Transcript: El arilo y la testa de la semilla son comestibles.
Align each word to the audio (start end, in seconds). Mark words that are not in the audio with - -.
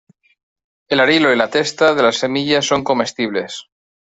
El 0.89 0.99
arilo 0.99 1.31
y 1.31 1.35
la 1.35 1.51
testa 1.51 1.93
de 1.93 2.01
la 2.01 2.11
semilla 2.11 2.63
son 2.63 2.83
comestibles. 2.83 3.67